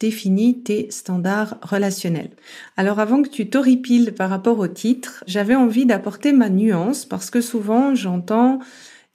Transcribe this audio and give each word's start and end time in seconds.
définis 0.00 0.62
tes 0.62 0.90
standards 0.90 1.58
relationnels. 1.62 2.30
Alors 2.76 2.98
avant 2.98 3.22
que 3.22 3.28
tu 3.28 3.48
t'horripiles 3.48 4.14
par 4.14 4.30
rapport 4.30 4.58
au 4.58 4.66
titre, 4.66 5.22
j'avais 5.26 5.54
envie 5.54 5.86
d'apporter 5.86 6.32
ma 6.32 6.48
nuance 6.48 7.04
parce 7.04 7.30
que 7.30 7.40
souvent 7.40 7.94
j'entends 7.94 8.58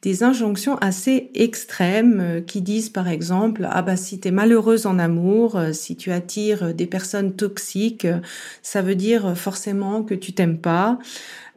des 0.05 0.23
injonctions 0.23 0.77
assez 0.77 1.31
extrêmes 1.33 2.19
euh, 2.21 2.39
qui 2.39 2.61
disent 2.61 2.89
par 2.89 3.07
exemple 3.07 3.67
ah 3.69 3.81
bah 3.81 3.97
si 3.97 4.19
tu 4.19 4.27
es 4.27 4.31
malheureuse 4.31 4.85
en 4.85 4.99
amour, 4.99 5.57
euh, 5.57 5.73
si 5.73 5.95
tu 5.95 6.11
attires 6.11 6.75
des 6.75 6.85
personnes 6.85 7.35
toxiques, 7.35 8.05
euh, 8.05 8.19
ça 8.61 8.83
veut 8.83 8.95
dire 8.95 9.35
forcément 9.35 10.03
que 10.03 10.13
tu 10.13 10.31
t'aimes 10.31 10.59
pas 10.59 10.99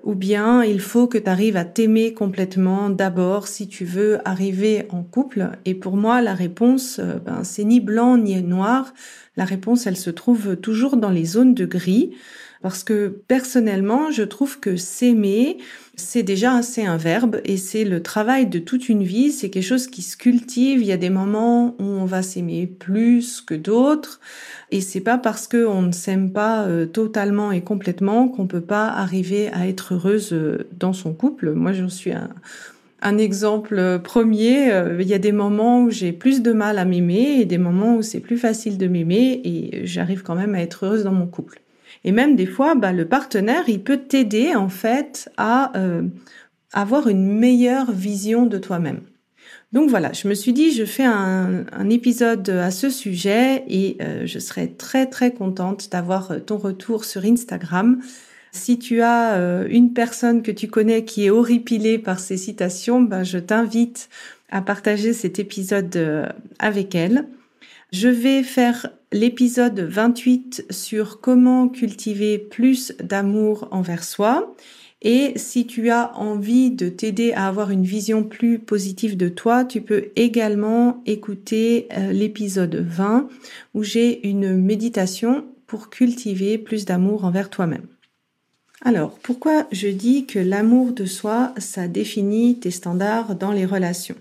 ou 0.05 0.15
bien 0.15 0.63
il 0.63 0.81
faut 0.81 1.07
que 1.07 1.19
tu 1.19 1.29
arrives 1.29 1.57
à 1.57 1.65
t'aimer 1.65 2.15
complètement 2.15 2.91
d'abord 2.91 3.49
si 3.49 3.69
tu 3.69 3.85
veux 3.85 4.19
arriver 4.27 4.87
en 4.91 5.03
couple. 5.03 5.51
Et 5.65 5.75
pour 5.75 5.97
moi, 5.97 6.23
la 6.23 6.35
réponse, 6.35 6.99
euh, 6.99 7.19
ben, 7.19 7.45
c'est 7.45 7.65
ni 7.65 7.81
blanc 7.81 8.17
ni 8.17 8.41
noir. 8.43 8.95
La 9.37 9.45
réponse, 9.45 9.87
elle 9.87 9.97
se 9.97 10.11
trouve 10.11 10.57
toujours 10.57 10.97
dans 10.97 11.11
les 11.11 11.25
zones 11.25 11.55
de 11.55 11.67
gris. 11.67 12.13
Parce 12.63 12.83
que 12.83 13.09
personnellement, 13.29 14.11
je 14.11 14.25
trouve 14.25 14.59
que 14.59 14.77
s'aimer, 14.77 15.59
c'est 15.99 16.23
déjà 16.23 16.55
assez 16.55 16.85
un 16.85 16.97
verbe 16.97 17.41
et 17.45 17.57
c'est 17.57 17.85
le 17.85 18.03
travail 18.03 18.47
de 18.47 18.59
toute 18.59 18.89
une 18.89 19.03
vie. 19.03 19.33
C'est 19.33 19.51
quelque 19.51 19.65
chose 19.65 19.87
qui 19.89 20.03
se 20.03 20.17
cultive. 20.17 20.81
Il 20.81 20.87
y 20.87 20.93
a 20.93 20.97
des 20.97 21.11
moments 21.11 21.75
où 21.79 21.85
on 21.85 22.05
va 22.05 22.23
s'aimer 22.23 22.67
plus 22.67 23.41
que 23.41 23.55
d'autres. 23.55 24.21
Et 24.71 24.81
c'est 24.81 25.01
pas 25.01 25.19
parce 25.19 25.47
que 25.47 25.67
on 25.67 25.83
ne 25.83 25.93
s'aime 25.93 26.33
pas 26.33 26.67
euh, 26.67 26.87
totalement 26.87 27.53
et 27.53 27.61
complètement 27.61 28.29
qu'on 28.29 28.47
peut 28.47 28.61
pas 28.61 28.89
arriver 28.89 29.49
à 29.53 29.67
être 29.67 29.95
heureuse 29.95 30.33
euh, 30.33 30.69
dans 30.79 30.93
son 30.93 31.13
couple. 31.13 31.53
Moi, 31.53 31.73
j'en 31.73 31.89
suis 31.89 32.13
un, 32.13 32.31
un 33.03 33.19
exemple 33.19 34.01
premier. 34.03 34.73
Euh, 34.73 34.99
il 35.01 35.09
y 35.09 35.15
a 35.15 35.19
des 35.19 35.33
moments 35.33 35.83
où 35.83 35.91
j'ai 35.91 36.13
plus 36.13 36.43
de 36.43 36.53
mal 36.53 36.79
à 36.79 36.85
m'aimer 36.85 37.41
et 37.41 37.45
des 37.45 37.59
moments 37.59 37.97
où 37.97 38.03
c'est 38.03 38.21
plus 38.21 38.39
facile 38.39 38.79
de 38.79 38.87
m'aimer 38.87 39.41
et 39.45 39.87
j'arrive 39.87 40.23
quand 40.23 40.35
même 40.35 40.55
à 40.55 40.61
être 40.61 40.87
heureuse 40.87 41.05
dans 41.05 41.13
mon 41.13 41.27
couple. 41.27 41.61
Et 42.05 42.13
même 42.13 42.37
des 42.37 42.47
fois, 42.47 42.75
bah, 42.75 42.93
le 42.93 43.07
partenaire, 43.07 43.69
il 43.69 43.83
peut 43.83 43.99
t'aider 43.99 44.55
en 44.55 44.69
fait 44.69 45.31
à 45.37 45.77
euh, 45.77 46.03
avoir 46.73 47.09
une 47.09 47.27
meilleure 47.27 47.93
vision 47.93 48.47
de 48.47 48.59
toi-même. 48.59 49.01
Donc 49.73 49.91
voilà, 49.91 50.13
je 50.13 50.29
me 50.29 50.35
suis 50.35 50.55
dit, 50.55 50.73
je 50.73 50.85
fais 50.85 51.05
un, 51.05 51.91
épisode 51.91 52.49
à 52.49 52.71
ce 52.71 52.89
sujet 52.89 53.65
et 53.69 53.99
euh, 54.01 54.23
je 54.25 54.39
serais 54.39 54.69
très 54.69 55.07
très 55.07 55.33
contente 55.33 55.91
d'avoir 55.91 56.33
ton 56.47 56.57
retour 56.57 57.05
sur 57.05 57.25
Instagram. 57.25 58.01
Si 58.51 58.79
tu 58.79 59.03
as 59.03 59.35
euh, 59.35 59.67
une 59.69 59.93
personne 59.93 60.43
que 60.43 60.51
tu 60.51 60.69
connais 60.69 61.05
qui 61.05 61.27
est 61.27 61.31
horripilée 61.31 61.99
par 61.99 62.19
ces 62.19 62.39
citations, 62.39 63.03
ben, 63.03 63.25
je 63.25 63.39
t'invite 63.39 64.09
à 64.51 64.63
partager 64.63 65.13
cet 65.13 65.39
épisode 65.39 66.31
avec 66.59 66.95
elle. 66.95 67.27
Je 67.93 68.09
vais 68.09 68.43
faire 68.43 68.91
l'épisode 69.13 69.81
28 69.81 70.67
sur 70.71 71.21
comment 71.21 71.69
cultiver 71.69 72.39
plus 72.39 72.93
d'amour 73.03 73.69
envers 73.71 74.05
soi. 74.05 74.55
Et 75.01 75.33
si 75.37 75.67
tu 75.67 75.91
as 75.91 76.17
envie 76.17 76.71
de 76.71 76.89
t'aider 76.89 77.33
à 77.33 77.47
avoir 77.47 77.71
une 77.71 77.85
vision 77.85 78.25
plus 78.25 78.59
positive 78.59 79.17
de 79.17 79.29
toi, 79.29 79.65
tu 79.65 79.81
peux 79.81 80.07
également 80.17 81.03
écouter 81.07 81.87
euh, 81.97 82.13
l'épisode 82.13 82.75
20 82.75 83.29
où 83.75 83.85
j'ai 83.85 84.27
une 84.29 84.57
méditation 84.57 85.45
pour 85.69 85.89
cultiver 85.89 86.59
plus 86.59 86.85
d'amour 86.85 87.25
envers 87.25 87.49
toi-même. 87.49 87.87
Alors, 88.85 89.19
pourquoi 89.19 89.67
je 89.71 89.89
dis 89.89 90.27
que 90.27 90.39
l'amour 90.39 90.93
de 90.93 91.05
soi, 91.05 91.53
ça 91.59 91.89
définit 91.89 92.59
tes 92.59 92.71
standards 92.71 93.35
dans 93.35 93.53
les 93.53 93.67
relations? 93.67 94.17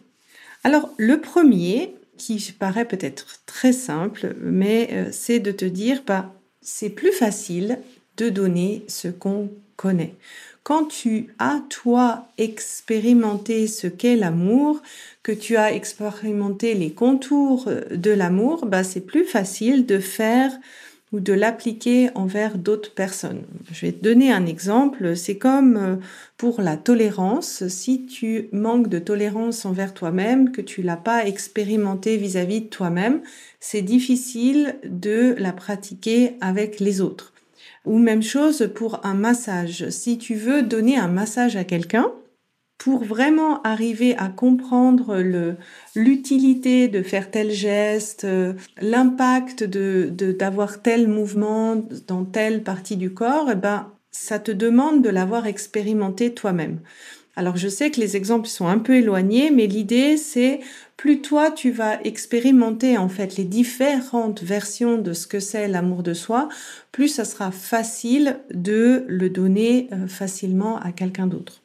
Alors, 0.64 0.90
le 0.98 1.22
premier, 1.22 1.96
qui 2.18 2.40
paraît 2.58 2.86
peut-être 2.86 3.42
très 3.46 3.74
simple, 3.74 4.36
mais 4.42 4.90
euh, 4.92 5.10
c'est 5.12 5.40
de 5.40 5.52
te 5.52 5.66
dire, 5.66 6.04
bah, 6.06 6.34
c'est 6.62 6.90
plus 6.90 7.12
facile 7.12 7.80
de 8.18 8.30
donner 8.30 8.84
ce 8.88 9.08
qu'on 9.08 9.50
connaît. 9.76 10.16
Quand 10.64 10.86
tu 10.86 11.34
as, 11.40 11.62
toi, 11.70 12.28
expérimenté 12.38 13.68
ce 13.68 13.88
qu'est 13.88 14.18
l'amour, 14.18 14.82
que 15.24 15.32
tu 15.32 15.56
as 15.56 15.72
expérimenté 15.74 16.74
les 16.74 16.92
contours 16.92 17.70
de 17.90 18.12
l'amour, 18.12 18.66
bah, 18.66 18.84
c'est 18.84 19.06
plus 19.06 19.24
facile 19.24 19.86
de 19.86 20.00
faire 20.00 20.52
ou 21.14 21.20
de 21.20 21.34
l'appliquer 21.34 22.10
envers 22.16 22.58
d'autres 22.58 22.94
personnes. 22.94 23.44
Je 23.72 23.86
vais 23.86 23.92
te 23.94 24.04
donner 24.04 24.32
un 24.32 24.46
exemple. 24.46 25.16
C'est 25.16 25.38
comme 25.38 25.78
euh, 25.78 25.96
pour 26.38 26.62
la 26.62 26.76
tolérance. 26.76 27.68
Si 27.68 28.06
tu 28.06 28.50
manques 28.52 28.90
de 28.90 29.00
tolérance 29.00 29.66
envers 29.66 29.94
toi-même, 29.94 30.52
que 30.52 30.62
tu 30.62 30.82
l'as 30.82 30.98
pas 30.98 31.26
expérimenté 31.26 32.18
vis-à-vis 32.18 32.62
de 32.62 32.68
toi-même, 32.68 33.22
c'est 33.60 33.82
difficile 33.82 34.76
de 34.84 35.36
la 35.38 35.54
pratiquer 35.54 36.36
avec 36.42 36.80
les 36.80 37.00
autres. 37.00 37.34
Ou 37.86 38.00
même 38.00 38.24
chose 38.24 38.70
pour 38.76 39.06
un 39.06 39.14
massage. 39.14 39.90
Si 39.90 40.18
tu 40.18 40.36
veux 40.36 40.62
donner 40.62 40.98
un 40.98 41.08
massage 41.08 41.56
à 41.56 41.64
quelqu'un, 41.64 42.12
pour 42.78 43.04
vraiment 43.04 43.62
arriver 43.64 44.16
à 44.18 44.30
comprendre 44.30 45.24
l'utilité 45.96 46.88
de 46.88 47.02
faire 47.02 47.32
tel 47.32 47.52
geste, 47.52 48.24
euh, 48.24 48.54
l'impact 48.82 49.64
de 49.64 50.10
d'avoir 50.10 50.82
tel 50.82 51.08
mouvement 51.08 51.76
dans 52.08 52.24
telle 52.24 52.64
partie 52.64 52.98
du 52.98 53.14
corps, 53.14 53.50
eh 53.52 53.56
ben 53.56 53.92
ça 54.12 54.40
te 54.40 54.52
demande 54.52 55.02
de 55.02 55.10
l'avoir 55.10 55.48
expérimenté 55.48 56.34
toi-même. 56.34 56.80
Alors 57.36 57.56
je 57.56 57.68
sais 57.68 57.92
que 57.92 58.00
les 58.00 58.18
exemples 58.18 58.48
sont 58.48 58.68
un 58.68 58.80
peu 58.80 58.96
éloignés, 58.96 59.52
mais 59.52 59.68
l'idée 59.68 60.18
c'est 60.18 60.60
plus 60.98 61.22
toi 61.22 61.52
tu 61.52 61.70
vas 61.70 62.02
expérimenter 62.04 62.98
en 62.98 63.10
fait 63.10 63.38
les 63.38 63.44
différentes 63.44 64.42
versions 64.42 64.98
de 64.98 65.14
ce 65.14 65.28
que 65.28 65.40
c'est 65.40 65.68
l'amour 65.68 66.02
de 66.02 66.14
soi, 66.14 66.50
plus 66.92 67.10
ça 67.10 67.26
sera 67.26 67.52
facile 67.52 68.40
de 68.54 69.06
le 69.08 69.30
donner 69.30 69.88
euh, 69.92 70.08
facilement 70.08 70.80
à 70.80 70.92
quelqu'un 70.92 71.28
d'autre. 71.28 71.62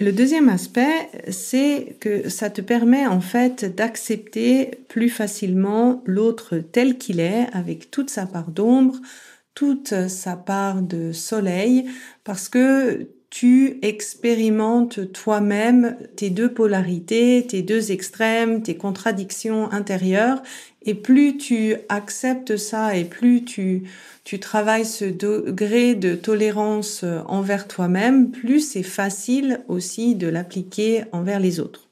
Le 0.00 0.12
deuxième 0.12 0.48
aspect, 0.48 1.10
c'est 1.28 1.98
que 2.00 2.30
ça 2.30 2.48
te 2.48 2.62
permet 2.62 3.06
en 3.06 3.20
fait 3.20 3.66
d'accepter 3.76 4.70
plus 4.88 5.10
facilement 5.10 6.02
l'autre 6.06 6.56
tel 6.56 6.96
qu'il 6.96 7.20
est, 7.20 7.48
avec 7.52 7.90
toute 7.90 8.08
sa 8.08 8.24
part 8.24 8.50
d'ombre, 8.50 8.96
toute 9.54 10.08
sa 10.08 10.36
part 10.36 10.80
de 10.80 11.12
soleil, 11.12 11.84
parce 12.24 12.48
que 12.48 13.08
tu 13.30 13.78
expérimentes 13.82 15.12
toi-même 15.12 15.96
tes 16.16 16.30
deux 16.30 16.52
polarités, 16.52 17.46
tes 17.48 17.62
deux 17.62 17.92
extrêmes, 17.92 18.62
tes 18.62 18.76
contradictions 18.76 19.70
intérieures, 19.72 20.42
et 20.82 20.94
plus 20.94 21.36
tu 21.36 21.76
acceptes 21.88 22.56
ça 22.56 22.96
et 22.96 23.04
plus 23.04 23.44
tu 23.44 23.84
tu 24.24 24.38
travailles 24.38 24.84
ce 24.84 25.04
degré 25.04 25.94
de 25.94 26.14
tolérance 26.14 27.04
envers 27.26 27.66
toi-même, 27.66 28.30
plus 28.30 28.60
c'est 28.60 28.82
facile 28.82 29.62
aussi 29.66 30.14
de 30.14 30.28
l'appliquer 30.28 31.04
envers 31.12 31.40
les 31.40 31.58
autres. 31.58 31.90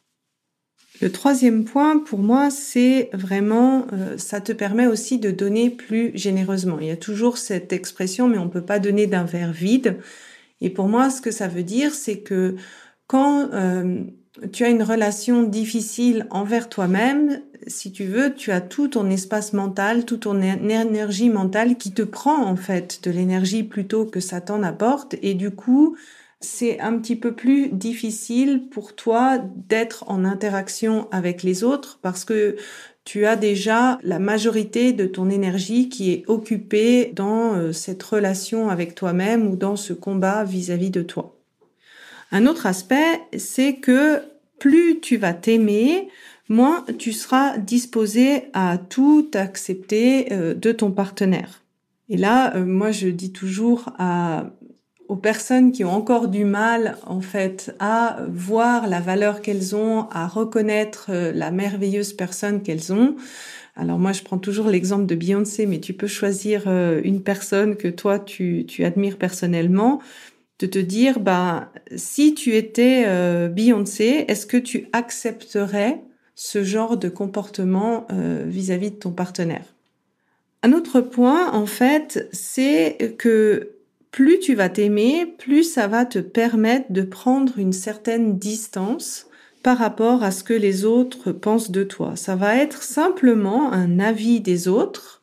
Le 1.01 1.13
troisième 1.13 1.65
point 1.65 1.99
pour 1.99 2.19
moi, 2.19 2.51
c'est 2.51 3.09
vraiment, 3.13 3.87
euh, 3.93 4.19
ça 4.19 4.41
te 4.41 4.53
permet 4.53 4.87
aussi 4.87 5.19
de 5.19 5.31
donner 5.31 5.71
plus 5.71 6.11
généreusement. 6.15 6.79
Il 6.81 6.89
y 6.89 6.91
a 6.91 6.97
toujours 6.97 7.39
cette 7.39 7.73
expression, 7.73 8.27
mais 8.27 8.39
on 8.39 8.49
peut 8.49 8.65
pas 8.65 8.81
donner 8.81 9.07
d'un 9.07 9.25
verre 9.25 9.53
vide. 9.53 9.97
Et 10.61 10.71
pour 10.71 10.89
moi, 10.89 11.11
ce 11.11 11.21
que 11.21 11.31
ça 11.31 11.49
veut 11.49 11.63
dire, 11.63 11.95
c'est 11.95 12.21
que 12.21 12.57
quand 13.07 13.51
euh, 13.53 14.05
tu 14.53 14.65
as 14.65 14.69
une 14.69 14.83
relation 14.83 15.43
difficile 15.43 16.27
envers 16.31 16.69
toi-même, 16.69 17.43
si 17.67 17.93
tu 17.93 18.05
veux, 18.05 18.35
tu 18.35 18.53
as 18.53 18.61
tout 18.61 18.89
ton 18.89 19.11
espace 19.11 19.53
mental, 19.53 20.05
toute 20.05 20.21
ton 20.21 20.41
énergie 20.41 21.31
mentale 21.31 21.77
qui 21.77 21.93
te 21.93 22.03
prend 22.03 22.45
en 22.45 22.57
fait 22.57 23.01
de 23.05 23.11
l'énergie 23.11 23.63
plutôt 23.63 24.07
que 24.07 24.21
ça 24.21 24.41
t'en 24.41 24.63
apporte. 24.63 25.17
Et 25.23 25.35
du 25.35 25.51
coup, 25.51 25.97
c'est 26.41 26.81
un 26.81 26.99
petit 26.99 27.17
peu 27.17 27.35
plus 27.35 27.69
difficile 27.71 28.69
pour 28.71 28.95
toi 28.95 29.39
d'être 29.39 30.05
en 30.09 30.25
interaction 30.25 31.09
avec 31.11 31.43
les 31.43 31.65
autres 31.65 31.99
parce 32.01 32.25
que 32.25 32.57
tu 33.09 33.25
as 33.25 33.37
déjà 33.37 33.99
la 34.03 34.19
majorité 34.19 34.93
de 34.93 35.07
ton 35.07 35.31
énergie 35.31 35.89
qui 35.89 36.13
est 36.13 36.25
occupée 36.27 37.11
dans 37.17 37.55
euh, 37.55 37.73
cette 37.73 38.03
relation 38.03 38.69
avec 38.69 38.95
toi-même 38.95 39.49
ou 39.49 39.57
dans 39.57 39.77
ce 39.77 39.95
combat 39.95 40.45
vis-à-vis 40.45 40.91
de 40.91 41.01
toi. 41.01 41.35
Un 42.33 42.45
autre 42.45 42.67
aspect, 42.67 43.23
c'est 43.39 43.77
que 43.77 44.21
plus 44.59 45.01
tu 45.01 45.17
vas 45.17 45.33
t'aimer, 45.33 46.09
moins 46.51 46.85
tu 46.99 47.15
seras 47.15 47.57
disposé 47.57 48.43
à 48.53 48.77
tout 48.77 49.31
accepter 49.33 50.31
euh, 50.35 50.53
de 50.53 50.71
ton 50.71 50.91
partenaire. 50.91 51.63
Et 52.11 52.19
là, 52.19 52.55
euh, 52.57 52.67
moi, 52.67 52.91
je 52.91 53.09
dis 53.09 53.33
toujours 53.33 53.89
à 53.99 54.51
aux 55.09 55.17
personnes 55.17 55.73
qui 55.73 55.85
ont 55.85 55.91
encore 55.91 56.29
du 56.29 56.45
mal 56.45 56.97
en 57.07 57.23
fait 57.23 57.75
à 57.79 58.19
voir 58.29 58.87
la 58.87 59.01
valeur 59.01 59.41
qu'elles 59.41 59.75
ont, 59.75 60.07
à 60.11 60.29
reconnaître 60.29 61.07
euh, 61.09 61.33
la 61.33 61.51
merveilleuse 61.51 62.13
personne 62.13 62.63
qu'elles 62.63 62.93
ont. 62.93 63.17
Alors 63.75 63.99
moi 63.99 64.13
je 64.13 64.23
prends 64.23 64.39
toujours 64.39 64.69
l'exemple 64.69 65.07
de 65.07 65.15
Beyoncé, 65.15 65.65
mais 65.65 65.81
tu 65.81 65.95
peux 65.95 66.07
choisir 66.07 66.65
euh, 66.67 67.01
une 67.05 67.23
personne 67.23 67.77
que 67.77 67.89
toi 67.89 68.19
tu, 68.19 68.67
tu 68.69 68.85
admires 68.85 69.17
personnellement, 69.17 70.01
de 70.59 70.67
te 70.67 70.79
dire 70.79 71.21
bah 71.21 71.73
si 71.97 72.35
tu 72.35 72.55
étais 72.55 73.05
euh, 73.07 73.49
Beyoncé, 73.49 74.27
est-ce 74.29 74.45
que 74.45 74.59
tu 74.59 74.89
accepterais 74.93 76.03
ce 76.35 76.63
genre 76.63 76.97
de 76.97 77.09
comportement 77.09 78.07
vis-à-vis 78.11 78.89
-vis 78.89 78.95
de 78.95 78.97
ton 78.97 79.11
partenaire? 79.11 79.65
Un 80.63 80.73
autre 80.73 81.01
point 81.01 81.53
en 81.53 81.67
fait, 81.67 82.29
c'est 82.33 83.17
que 83.19 83.78
plus 84.11 84.39
tu 84.39 84.55
vas 84.55 84.69
t'aimer, 84.69 85.27
plus 85.27 85.65
ça 85.65 85.87
va 85.87 86.05
te 86.05 86.19
permettre 86.19 86.93
de 86.93 87.03
prendre 87.03 87.59
une 87.59 87.73
certaine 87.73 88.39
distance 88.39 89.27
par 89.63 89.79
rapport 89.79 90.23
à 90.23 90.31
ce 90.31 90.45
que 90.45 90.55
les 90.55 90.85
autres 90.85 91.33
pensent 91.33 91.71
de 91.71 91.85
toi. 91.85 92.17
Ça 92.17 92.37
va 92.37 92.57
être 92.57 92.83
simplement 92.83 93.73
un 93.73 93.99
avis 93.99 94.41
des 94.41 94.69
autres, 94.69 95.23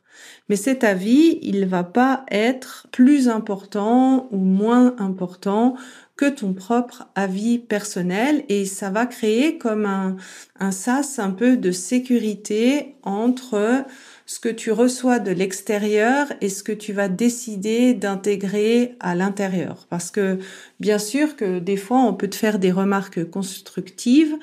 mais 0.49 0.55
cet 0.55 0.83
avis, 0.83 1.39
il 1.41 1.65
va 1.65 1.83
pas 1.83 2.25
être 2.29 2.87
plus 2.91 3.29
important 3.29 4.27
ou 4.31 4.37
moins 4.37 4.95
important 4.99 5.75
que 6.15 6.29
ton 6.29 6.53
propre 6.53 7.07
avis 7.15 7.59
personnel 7.59 8.45
et 8.47 8.65
ça 8.65 8.89
va 8.89 9.05
créer 9.05 9.57
comme 9.57 9.85
un, 9.85 10.15
un 10.59 10.71
sas 10.71 11.19
un 11.19 11.31
peu 11.31 11.57
de 11.57 11.71
sécurité 11.71 12.95
entre 13.03 13.85
ce 14.25 14.39
que 14.39 14.49
tu 14.49 14.71
reçois 14.71 15.19
de 15.19 15.31
l'extérieur 15.31 16.27
et 16.41 16.49
ce 16.49 16.63
que 16.63 16.71
tu 16.71 16.93
vas 16.93 17.09
décider 17.09 17.93
d'intégrer 17.93 18.95
à 18.99 19.15
l'intérieur. 19.15 19.85
Parce 19.89 20.09
que 20.11 20.39
bien 20.79 20.97
sûr 20.97 21.35
que 21.35 21.59
des 21.59 21.77
fois 21.77 21.99
on 21.99 22.13
peut 22.13 22.29
te 22.29 22.35
faire 22.35 22.59
des 22.59 22.71
remarques 22.71 23.29
constructives, 23.29 24.35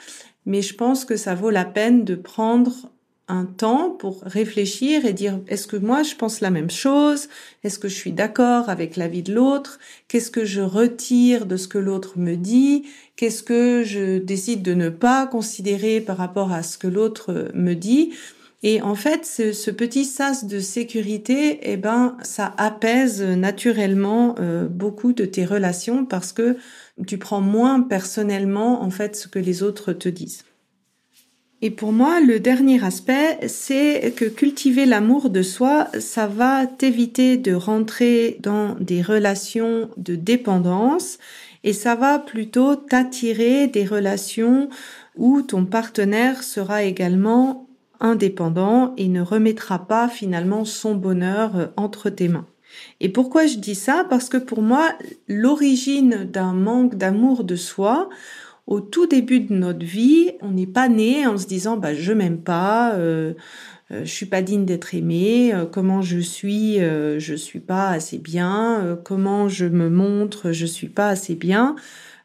mais 0.46 0.62
je 0.62 0.74
pense 0.74 1.04
que 1.04 1.16
ça 1.16 1.34
vaut 1.34 1.50
la 1.50 1.64
peine 1.64 2.04
de 2.04 2.14
prendre 2.14 2.90
un 3.28 3.44
temps 3.44 3.90
pour 3.90 4.20
réfléchir 4.22 5.06
et 5.06 5.12
dire 5.12 5.40
est-ce 5.48 5.66
que 5.66 5.76
moi 5.76 6.02
je 6.02 6.14
pense 6.14 6.40
la 6.40 6.50
même 6.50 6.70
chose? 6.70 7.28
Est-ce 7.64 7.78
que 7.78 7.88
je 7.88 7.94
suis 7.94 8.12
d'accord 8.12 8.68
avec 8.68 8.96
l'avis 8.96 9.22
de 9.22 9.32
l'autre? 9.34 9.78
Qu'est-ce 10.08 10.30
que 10.30 10.44
je 10.44 10.60
retire 10.60 11.46
de 11.46 11.56
ce 11.56 11.66
que 11.66 11.78
l'autre 11.78 12.18
me 12.18 12.36
dit? 12.36 12.84
Qu'est-ce 13.16 13.42
que 13.42 13.82
je 13.84 14.18
décide 14.18 14.62
de 14.62 14.74
ne 14.74 14.90
pas 14.90 15.26
considérer 15.26 16.00
par 16.00 16.18
rapport 16.18 16.52
à 16.52 16.62
ce 16.62 16.78
que 16.78 16.88
l'autre 16.88 17.50
me 17.54 17.74
dit? 17.74 18.12
Et 18.64 18.80
en 18.80 18.94
fait, 18.94 19.26
ce, 19.26 19.70
petit 19.70 20.04
sas 20.04 20.44
de 20.44 20.60
sécurité, 20.60 21.58
eh 21.62 21.76
ben, 21.76 22.16
ça 22.22 22.54
apaise 22.58 23.20
naturellement 23.22 24.36
euh, 24.38 24.68
beaucoup 24.68 25.12
de 25.12 25.24
tes 25.24 25.44
relations 25.44 26.04
parce 26.04 26.32
que 26.32 26.56
tu 27.06 27.18
prends 27.18 27.40
moins 27.40 27.80
personnellement 27.80 28.82
en 28.82 28.90
fait 28.90 29.16
ce 29.16 29.26
que 29.26 29.40
les 29.40 29.64
autres 29.64 29.92
te 29.92 30.08
disent. 30.08 30.44
Et 31.64 31.70
pour 31.70 31.92
moi, 31.92 32.20
le 32.20 32.40
dernier 32.40 32.84
aspect, 32.84 33.38
c'est 33.48 34.12
que 34.16 34.24
cultiver 34.24 34.84
l'amour 34.84 35.30
de 35.30 35.42
soi, 35.42 35.88
ça 36.00 36.26
va 36.26 36.66
t'éviter 36.66 37.36
de 37.36 37.54
rentrer 37.54 38.36
dans 38.40 38.74
des 38.80 39.00
relations 39.00 39.88
de 39.96 40.16
dépendance 40.16 41.18
et 41.62 41.72
ça 41.72 41.94
va 41.94 42.18
plutôt 42.18 42.74
t'attirer 42.74 43.68
des 43.68 43.84
relations 43.84 44.68
où 45.16 45.42
ton 45.42 45.64
partenaire 45.64 46.42
sera 46.42 46.82
également 46.82 47.61
indépendant 48.02 48.92
et 48.98 49.08
ne 49.08 49.22
remettra 49.22 49.86
pas 49.86 50.08
finalement 50.08 50.64
son 50.64 50.94
bonheur 50.94 51.56
euh, 51.56 51.66
entre 51.76 52.10
tes 52.10 52.28
mains. 52.28 52.46
Et 53.00 53.08
pourquoi 53.08 53.46
je 53.46 53.58
dis 53.58 53.74
ça? 53.74 54.04
Parce 54.08 54.28
que 54.28 54.36
pour 54.36 54.62
moi, 54.62 54.88
l'origine 55.28 56.24
d'un 56.24 56.52
manque 56.52 56.96
d'amour 56.96 57.44
de 57.44 57.56
soi, 57.56 58.08
au 58.66 58.80
tout 58.80 59.06
début 59.06 59.40
de 59.40 59.54
notre 59.54 59.84
vie, 59.84 60.32
on 60.40 60.50
n'est 60.50 60.66
pas 60.66 60.88
né 60.88 61.26
en 61.26 61.36
se 61.36 61.46
disant 61.46 61.76
bah 61.76 61.94
je 61.94 62.12
m'aime 62.12 62.38
pas, 62.38 62.94
euh, 62.94 63.34
euh 63.90 64.04
je 64.04 64.10
suis 64.10 64.26
pas 64.26 64.40
digne 64.40 64.64
d'être 64.64 64.94
aimé, 64.94 65.52
euh, 65.52 65.66
comment 65.66 66.00
je 66.00 66.18
suis, 66.18 66.78
je 66.78 67.34
suis 67.34 67.60
pas 67.60 67.88
assez 67.90 68.18
bien, 68.18 68.98
comment 69.04 69.48
je 69.48 69.66
me 69.66 69.90
montre, 69.90 70.52
je 70.52 70.66
suis 70.66 70.88
pas 70.88 71.08
assez 71.08 71.34
bien. 71.34 71.76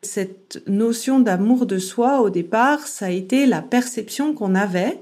Cette 0.02 0.64
notion 0.68 1.20
d'amour 1.20 1.66
de 1.66 1.80
soi 1.80 2.22
au 2.22 2.30
départ, 2.30 2.88
ça 2.88 3.08
a 3.08 3.10
été 3.10 3.46
la 3.46 3.62
perception 3.62 4.34
qu'on 4.34 4.56
avait 4.56 5.02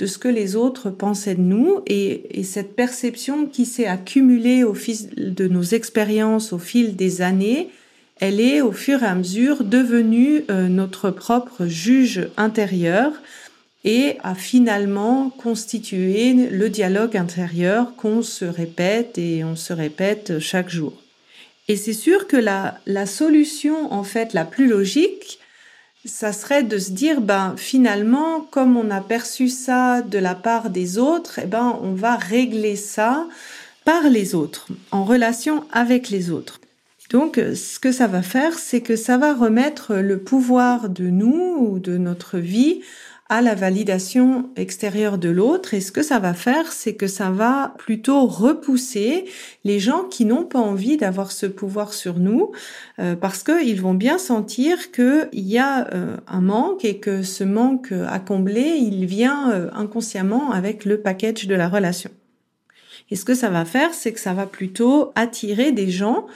de 0.00 0.06
ce 0.06 0.16
que 0.16 0.28
les 0.28 0.56
autres 0.56 0.88
pensaient 0.88 1.34
de 1.34 1.42
nous 1.42 1.82
et, 1.86 2.42
cette 2.42 2.74
perception 2.74 3.46
qui 3.46 3.66
s'est 3.66 3.86
accumulée 3.86 4.64
au 4.64 4.72
fil 4.72 5.34
de 5.34 5.46
nos 5.46 5.62
expériences, 5.62 6.54
au 6.54 6.58
fil 6.58 6.96
des 6.96 7.20
années, 7.20 7.68
elle 8.18 8.40
est 8.40 8.62
au 8.62 8.72
fur 8.72 9.02
et 9.02 9.06
à 9.06 9.14
mesure 9.14 9.62
devenue 9.62 10.42
euh, 10.50 10.68
notre 10.68 11.10
propre 11.10 11.66
juge 11.66 12.28
intérieur 12.38 13.12
et 13.84 14.16
a 14.22 14.34
finalement 14.34 15.30
constitué 15.30 16.32
le 16.32 16.68
dialogue 16.70 17.16
intérieur 17.16 17.94
qu'on 17.96 18.22
se 18.22 18.46
répète 18.46 19.18
et 19.18 19.44
on 19.44 19.54
se 19.54 19.72
répète 19.74 20.38
chaque 20.38 20.70
jour. 20.70 20.94
Et 21.68 21.76
c'est 21.76 21.92
sûr 21.92 22.26
que 22.26 22.36
la, 22.38 22.78
la 22.86 23.04
solution 23.04 23.92
en 23.92 24.02
fait 24.02 24.32
la 24.32 24.44
plus 24.46 24.66
logique, 24.66 25.38
ça 26.04 26.32
serait 26.32 26.62
de 26.62 26.78
se 26.78 26.90
dire, 26.90 27.20
ben 27.20 27.54
finalement, 27.56 28.40
comme 28.50 28.76
on 28.76 28.90
a 28.90 29.00
perçu 29.00 29.48
ça 29.48 30.02
de 30.02 30.18
la 30.18 30.34
part 30.34 30.70
des 30.70 30.98
autres, 30.98 31.40
eh 31.42 31.46
ben 31.46 31.78
on 31.82 31.92
va 31.92 32.16
régler 32.16 32.76
ça 32.76 33.26
par 33.84 34.08
les 34.08 34.34
autres, 34.34 34.68
en 34.90 35.04
relation 35.04 35.64
avec 35.72 36.10
les 36.10 36.30
autres. 36.30 36.60
Donc, 37.10 37.36
ce 37.36 37.80
que 37.80 37.90
ça 37.90 38.06
va 38.06 38.22
faire, 38.22 38.58
c'est 38.58 38.82
que 38.82 38.94
ça 38.94 39.18
va 39.18 39.34
remettre 39.34 39.96
le 39.96 40.18
pouvoir 40.18 40.88
de 40.88 41.04
nous 41.10 41.56
ou 41.58 41.78
de 41.80 41.98
notre 41.98 42.38
vie 42.38 42.82
à 43.30 43.42
la 43.42 43.54
validation 43.54 44.50
extérieure 44.56 45.16
de 45.16 45.30
l'autre. 45.30 45.72
Et 45.72 45.80
ce 45.80 45.92
que 45.92 46.02
ça 46.02 46.18
va 46.18 46.34
faire, 46.34 46.72
c'est 46.72 46.94
que 46.94 47.06
ça 47.06 47.30
va 47.30 47.74
plutôt 47.78 48.26
repousser 48.26 49.24
les 49.64 49.78
gens 49.78 50.02
qui 50.02 50.24
n'ont 50.24 50.44
pas 50.44 50.58
envie 50.58 50.96
d'avoir 50.96 51.30
ce 51.30 51.46
pouvoir 51.46 51.94
sur 51.94 52.18
nous, 52.18 52.50
euh, 52.98 53.14
parce 53.14 53.44
qu'ils 53.44 53.80
vont 53.80 53.94
bien 53.94 54.18
sentir 54.18 54.90
qu'il 54.90 55.28
y 55.32 55.58
a 55.58 55.88
euh, 55.94 56.16
un 56.26 56.40
manque 56.40 56.84
et 56.84 56.98
que 56.98 57.22
ce 57.22 57.44
manque 57.44 57.92
à 57.92 58.18
combler, 58.18 58.74
il 58.76 59.06
vient 59.06 59.52
euh, 59.52 59.70
inconsciemment 59.74 60.50
avec 60.50 60.84
le 60.84 61.00
package 61.00 61.46
de 61.46 61.54
la 61.54 61.68
relation. 61.68 62.10
Et 63.10 63.16
ce 63.16 63.24
que 63.24 63.34
ça 63.34 63.50
va 63.50 63.64
faire, 63.64 63.92
c'est 63.92 64.12
que 64.12 64.20
ça 64.20 64.34
va 64.34 64.46
plutôt 64.46 65.12
attirer 65.16 65.72
des 65.72 65.90
gens 65.90 66.26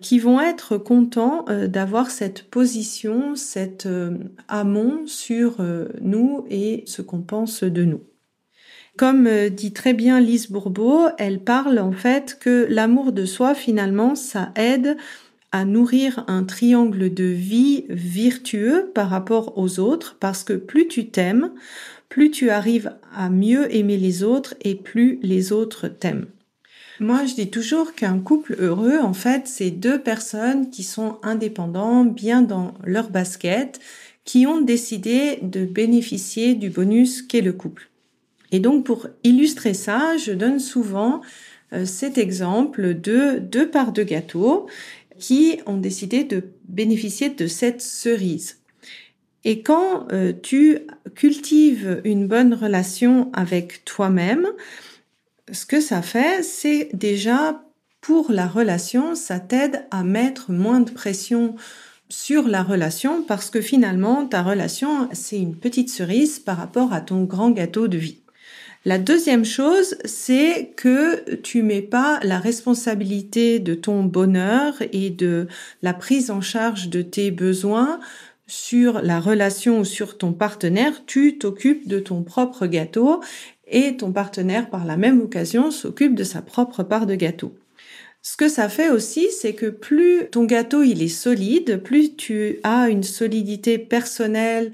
qui 0.00 0.18
vont 0.18 0.40
être 0.40 0.76
contents 0.76 1.44
euh, 1.48 1.68
d'avoir 1.68 2.10
cette 2.10 2.44
position, 2.50 3.36
cet 3.36 3.86
euh, 3.86 4.18
amont 4.48 5.06
sur 5.06 5.56
euh, 5.60 5.88
nous 6.00 6.44
et 6.50 6.82
ce 6.86 7.02
qu'on 7.02 7.22
pense 7.22 7.62
de 7.62 7.84
nous. 7.84 8.02
Comme 8.96 9.28
dit 9.48 9.72
très 9.72 9.92
bien 9.92 10.20
Lise 10.20 10.50
Bourbeau, 10.50 11.08
elle 11.18 11.40
parle 11.40 11.80
en 11.80 11.90
fait 11.90 12.38
que 12.38 12.66
l'amour 12.70 13.10
de 13.10 13.24
soi, 13.24 13.56
finalement, 13.56 14.14
ça 14.14 14.52
aide 14.54 14.96
à 15.50 15.64
nourrir 15.64 16.24
un 16.28 16.44
triangle 16.44 17.12
de 17.12 17.24
vie 17.24 17.86
virtueux 17.88 18.90
par 18.94 19.08
rapport 19.08 19.58
aux 19.58 19.80
autres, 19.80 20.16
parce 20.20 20.44
que 20.44 20.52
plus 20.52 20.86
tu 20.86 21.10
t'aimes, 21.10 21.50
plus 22.14 22.30
tu 22.30 22.50
arrives 22.50 22.92
à 23.12 23.28
mieux 23.28 23.74
aimer 23.74 23.96
les 23.96 24.22
autres 24.22 24.54
et 24.60 24.76
plus 24.76 25.18
les 25.24 25.50
autres 25.50 25.88
t'aiment. 25.88 26.26
Moi, 27.00 27.24
je 27.26 27.34
dis 27.34 27.50
toujours 27.50 27.92
qu'un 27.92 28.20
couple 28.20 28.54
heureux, 28.60 29.00
en 29.00 29.14
fait, 29.14 29.48
c'est 29.48 29.72
deux 29.72 30.00
personnes 30.00 30.70
qui 30.70 30.84
sont 30.84 31.18
indépendants, 31.24 32.04
bien 32.04 32.42
dans 32.42 32.74
leur 32.84 33.10
basket, 33.10 33.80
qui 34.24 34.46
ont 34.46 34.60
décidé 34.60 35.40
de 35.42 35.64
bénéficier 35.64 36.54
du 36.54 36.70
bonus 36.70 37.20
qu'est 37.20 37.40
le 37.40 37.52
couple. 37.52 37.90
Et 38.52 38.60
donc, 38.60 38.86
pour 38.86 39.08
illustrer 39.24 39.74
ça, 39.74 40.16
je 40.16 40.30
donne 40.30 40.60
souvent 40.60 41.20
euh, 41.72 41.84
cet 41.84 42.16
exemple 42.16 42.94
de 42.94 43.40
deux 43.40 43.68
parts 43.68 43.92
de 43.92 44.04
gâteau 44.04 44.68
qui 45.18 45.58
ont 45.66 45.78
décidé 45.78 46.22
de 46.22 46.44
bénéficier 46.68 47.30
de 47.30 47.48
cette 47.48 47.82
cerise. 47.82 48.58
Et 49.44 49.62
quand 49.62 50.06
euh, 50.12 50.32
tu 50.42 50.78
cultives 51.14 52.00
une 52.04 52.26
bonne 52.26 52.54
relation 52.54 53.30
avec 53.32 53.84
toi-même, 53.84 54.48
ce 55.52 55.66
que 55.66 55.80
ça 55.80 56.00
fait, 56.02 56.42
c'est 56.42 56.88
déjà 56.94 57.62
pour 58.00 58.32
la 58.32 58.46
relation, 58.46 59.14
ça 59.14 59.40
t'aide 59.40 59.84
à 59.90 60.02
mettre 60.02 60.50
moins 60.50 60.80
de 60.80 60.90
pression 60.90 61.56
sur 62.08 62.48
la 62.48 62.62
relation 62.62 63.22
parce 63.22 63.50
que 63.50 63.60
finalement, 63.60 64.26
ta 64.26 64.42
relation, 64.42 65.08
c'est 65.12 65.38
une 65.38 65.56
petite 65.56 65.90
cerise 65.90 66.38
par 66.38 66.56
rapport 66.56 66.92
à 66.92 67.00
ton 67.00 67.24
grand 67.24 67.50
gâteau 67.50 67.88
de 67.88 67.98
vie. 67.98 68.20
La 68.86 68.98
deuxième 68.98 69.46
chose, 69.46 69.96
c'est 70.04 70.74
que 70.76 71.36
tu 71.36 71.62
mets 71.62 71.80
pas 71.80 72.20
la 72.22 72.38
responsabilité 72.38 73.58
de 73.58 73.74
ton 73.74 74.02
bonheur 74.02 74.74
et 74.92 75.08
de 75.08 75.48
la 75.80 75.94
prise 75.94 76.30
en 76.30 76.42
charge 76.42 76.90
de 76.90 77.00
tes 77.00 77.30
besoins 77.30 77.98
sur 78.46 79.00
la 79.02 79.20
relation 79.20 79.80
ou 79.80 79.84
sur 79.84 80.18
ton 80.18 80.32
partenaire, 80.32 81.04
tu 81.06 81.38
t'occupes 81.38 81.88
de 81.88 81.98
ton 81.98 82.22
propre 82.22 82.66
gâteau 82.66 83.20
et 83.66 83.96
ton 83.96 84.12
partenaire 84.12 84.68
par 84.70 84.84
la 84.84 84.96
même 84.96 85.20
occasion 85.20 85.70
s'occupe 85.70 86.14
de 86.14 86.24
sa 86.24 86.42
propre 86.42 86.82
part 86.82 87.06
de 87.06 87.14
gâteau. 87.14 87.54
Ce 88.22 88.36
que 88.36 88.48
ça 88.48 88.68
fait 88.68 88.88
aussi, 88.88 89.28
c'est 89.30 89.52
que 89.52 89.66
plus 89.66 90.28
ton 90.30 90.44
gâteau 90.44 90.82
il 90.82 91.02
est 91.02 91.08
solide, 91.08 91.82
plus 91.82 92.16
tu 92.16 92.58
as 92.62 92.88
une 92.88 93.02
solidité 93.02 93.78
personnelle, 93.78 94.72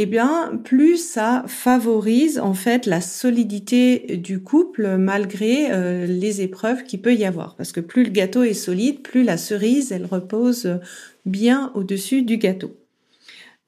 eh 0.00 0.06
bien, 0.06 0.58
plus 0.62 0.96
ça 0.96 1.44
favorise 1.48 2.38
en 2.38 2.54
fait 2.54 2.86
la 2.86 3.00
solidité 3.00 4.16
du 4.16 4.40
couple 4.42 4.96
malgré 4.96 5.72
euh, 5.72 6.06
les 6.06 6.40
épreuves 6.40 6.84
qu'il 6.84 7.02
peut 7.02 7.14
y 7.14 7.24
avoir. 7.24 7.56
Parce 7.56 7.72
que 7.72 7.80
plus 7.80 8.04
le 8.04 8.10
gâteau 8.10 8.44
est 8.44 8.54
solide, 8.54 9.02
plus 9.02 9.24
la 9.24 9.36
cerise, 9.36 9.90
elle 9.90 10.06
repose 10.06 10.78
bien 11.26 11.72
au-dessus 11.74 12.22
du 12.22 12.36
gâteau. 12.38 12.76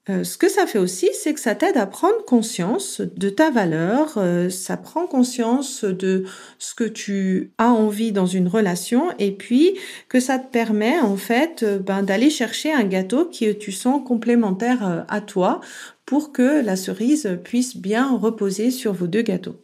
Euh, 0.09 0.23
ce 0.23 0.35
que 0.35 0.49
ça 0.49 0.65
fait 0.65 0.79
aussi, 0.79 1.09
c'est 1.13 1.35
que 1.35 1.39
ça 1.39 1.53
t'aide 1.53 1.77
à 1.77 1.85
prendre 1.85 2.25
conscience 2.25 3.01
de 3.01 3.29
ta 3.29 3.51
valeur, 3.51 4.15
euh, 4.17 4.49
ça 4.49 4.75
prend 4.75 5.05
conscience 5.05 5.83
de 5.83 6.25
ce 6.57 6.73
que 6.73 6.85
tu 6.85 7.51
as 7.59 7.69
envie 7.69 8.11
dans 8.11 8.25
une 8.25 8.47
relation 8.47 9.11
et 9.19 9.31
puis 9.31 9.77
que 10.09 10.19
ça 10.19 10.39
te 10.39 10.51
permet 10.51 10.99
en 10.99 11.17
fait 11.17 11.61
euh, 11.61 11.77
ben, 11.77 12.01
d'aller 12.01 12.31
chercher 12.31 12.73
un 12.73 12.83
gâteau 12.83 13.25
qui 13.25 13.55
tu 13.59 13.71
sens 13.71 14.01
complémentaire 14.03 15.05
à 15.07 15.21
toi 15.21 15.61
pour 16.07 16.31
que 16.31 16.63
la 16.65 16.75
cerise 16.75 17.37
puisse 17.43 17.77
bien 17.77 18.17
reposer 18.17 18.71
sur 18.71 18.93
vos 18.93 19.07
deux 19.07 19.21
gâteaux. 19.21 19.57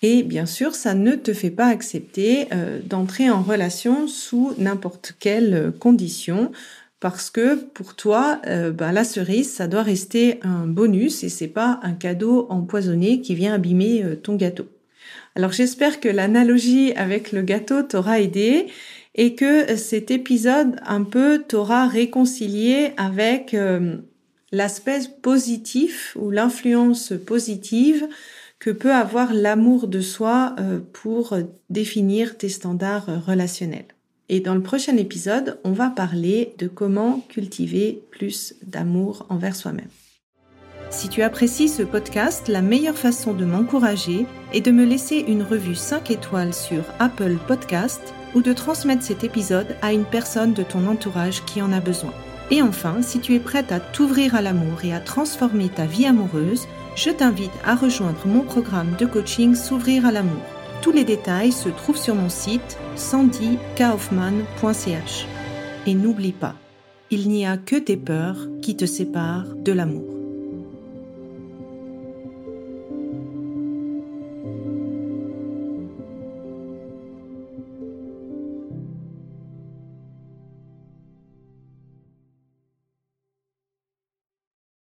Et 0.00 0.22
bien 0.22 0.46
sûr, 0.46 0.74
ça 0.74 0.94
ne 0.94 1.16
te 1.16 1.32
fait 1.32 1.50
pas 1.50 1.66
accepter 1.66 2.48
d'entrer 2.84 3.30
en 3.30 3.42
relation 3.42 4.06
sous 4.06 4.52
n'importe 4.58 5.14
quelle 5.18 5.72
condition 5.80 6.50
parce 7.04 7.28
que 7.28 7.56
pour 7.56 7.96
toi, 7.96 8.40
euh, 8.46 8.70
bah, 8.70 8.90
la 8.90 9.04
cerise, 9.04 9.52
ça 9.52 9.66
doit 9.66 9.82
rester 9.82 10.40
un 10.40 10.66
bonus 10.66 11.22
et 11.22 11.28
c'est 11.28 11.48
pas 11.48 11.78
un 11.82 11.92
cadeau 11.92 12.46
empoisonné 12.48 13.20
qui 13.20 13.34
vient 13.34 13.52
abîmer 13.52 14.02
euh, 14.02 14.16
ton 14.16 14.36
gâteau. 14.36 14.70
Alors 15.34 15.52
j'espère 15.52 16.00
que 16.00 16.08
l'analogie 16.08 16.94
avec 16.94 17.32
le 17.32 17.42
gâteau 17.42 17.82
t'aura 17.82 18.20
aidé 18.20 18.68
et 19.14 19.34
que 19.34 19.76
cet 19.76 20.10
épisode 20.10 20.76
un 20.86 21.04
peu 21.04 21.44
t'aura 21.46 21.88
réconcilié 21.88 22.92
avec 22.96 23.52
euh, 23.52 23.98
l'aspect 24.50 25.00
positif 25.20 26.16
ou 26.18 26.30
l'influence 26.30 27.12
positive 27.26 28.08
que 28.58 28.70
peut 28.70 28.94
avoir 28.94 29.34
l'amour 29.34 29.88
de 29.88 30.00
soi 30.00 30.56
pour 30.94 31.36
définir 31.68 32.38
tes 32.38 32.48
standards 32.48 33.26
relationnels. 33.26 33.88
Et 34.28 34.40
dans 34.40 34.54
le 34.54 34.62
prochain 34.62 34.96
épisode, 34.96 35.58
on 35.64 35.72
va 35.72 35.90
parler 35.90 36.54
de 36.58 36.66
comment 36.66 37.22
cultiver 37.28 38.02
plus 38.10 38.54
d'amour 38.66 39.26
envers 39.28 39.54
soi-même. 39.54 39.90
Si 40.90 41.08
tu 41.08 41.22
apprécies 41.22 41.68
ce 41.68 41.82
podcast, 41.82 42.48
la 42.48 42.62
meilleure 42.62 42.96
façon 42.96 43.34
de 43.34 43.44
m'encourager 43.44 44.26
est 44.52 44.60
de 44.60 44.70
me 44.70 44.84
laisser 44.84 45.24
une 45.26 45.42
revue 45.42 45.74
5 45.74 46.10
étoiles 46.10 46.54
sur 46.54 46.84
Apple 47.00 47.36
Podcast 47.46 48.14
ou 48.34 48.40
de 48.40 48.52
transmettre 48.52 49.02
cet 49.02 49.24
épisode 49.24 49.76
à 49.82 49.92
une 49.92 50.04
personne 50.04 50.54
de 50.54 50.62
ton 50.62 50.86
entourage 50.86 51.44
qui 51.44 51.60
en 51.60 51.72
a 51.72 51.80
besoin. 51.80 52.14
Et 52.50 52.62
enfin, 52.62 53.02
si 53.02 53.20
tu 53.20 53.34
es 53.34 53.40
prête 53.40 53.72
à 53.72 53.80
t'ouvrir 53.80 54.34
à 54.34 54.42
l'amour 54.42 54.84
et 54.84 54.94
à 54.94 55.00
transformer 55.00 55.68
ta 55.68 55.86
vie 55.86 56.06
amoureuse, 56.06 56.66
je 56.94 57.10
t'invite 57.10 57.50
à 57.64 57.74
rejoindre 57.74 58.26
mon 58.26 58.42
programme 58.42 58.94
de 58.98 59.06
coaching 59.06 59.54
S'ouvrir 59.54 60.06
à 60.06 60.12
l'amour. 60.12 60.53
Tous 60.84 60.92
les 60.92 61.04
détails 61.04 61.50
se 61.50 61.70
trouvent 61.70 61.96
sur 61.96 62.14
mon 62.14 62.28
site 62.28 62.76
sandykaufman.ch. 62.94 65.26
Et 65.86 65.94
n'oublie 65.94 66.32
pas, 66.32 66.56
il 67.10 67.30
n'y 67.30 67.46
a 67.46 67.56
que 67.56 67.76
tes 67.76 67.96
peurs 67.96 68.36
qui 68.60 68.76
te 68.76 68.84
séparent 68.84 69.54
de 69.56 69.72
l'amour. 69.72 70.13